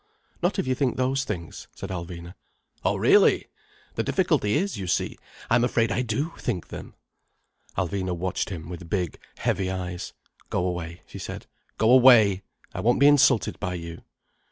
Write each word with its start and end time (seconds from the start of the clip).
"Not 0.41 0.57
if 0.57 0.65
you 0.65 0.73
think 0.73 0.97
those 0.97 1.25
things—" 1.25 1.67
said 1.75 1.91
Alvina. 1.91 2.33
"Oh 2.83 2.95
really! 2.95 3.49
The 3.93 4.01
difficulty 4.01 4.55
is, 4.55 4.75
you 4.75 4.87
see, 4.87 5.15
I'm 5.47 5.63
afraid 5.63 5.91
I 5.91 6.01
do 6.01 6.33
think 6.39 6.69
them—" 6.69 6.95
Alvina 7.77 8.17
watched 8.17 8.49
him 8.49 8.67
with 8.67 8.89
big, 8.89 9.19
heavy 9.37 9.69
eyes. 9.69 10.13
"Go 10.49 10.65
away," 10.65 11.03
she 11.05 11.19
said. 11.19 11.45
"Go 11.77 11.91
away! 11.91 12.41
I 12.73 12.79
won't 12.79 12.99
be 12.99 13.05
insulted 13.05 13.59
by 13.59 13.75
you." 13.75 14.01